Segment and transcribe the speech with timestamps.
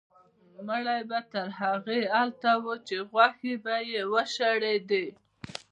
[0.67, 5.05] مړی به تر هغې هلته و چې غوښې به یې وشړېدې.